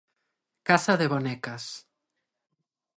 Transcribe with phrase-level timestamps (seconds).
[0.69, 1.69] Casa de bonecas.